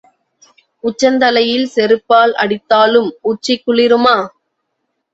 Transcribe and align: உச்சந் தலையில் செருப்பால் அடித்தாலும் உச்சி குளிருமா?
உச்சந் 0.83 1.17
தலையில் 1.17 1.67
செருப்பால் 1.75 2.33
அடித்தாலும் 2.41 3.09
உச்சி 3.29 3.55
குளிருமா? 3.59 4.17